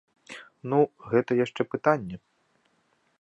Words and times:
Ну, 0.71 0.79
гэта 1.11 1.31
яшчэ 1.45 1.61
пытанне. 1.73 2.15